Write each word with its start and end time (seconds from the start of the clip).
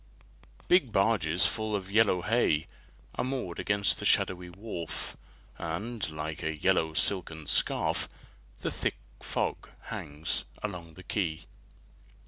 Big 0.67 0.91
barges 0.91 1.45
full 1.45 1.75
of 1.75 1.91
yellow 1.91 2.23
hay 2.23 2.65
Are 3.13 3.23
moored 3.23 3.59
against 3.59 3.99
the 3.99 4.03
shadowy 4.05 4.49
wharf, 4.49 5.15
And, 5.59 6.09
like 6.09 6.41
a 6.41 6.57
yellow 6.57 6.95
silken 6.95 7.45
scarf, 7.45 8.09
The 8.61 8.71
thick 8.71 8.97
fog 9.19 9.69
hangs 9.89 10.45
along 10.63 10.95
the 10.95 11.03
quay. 11.03 11.43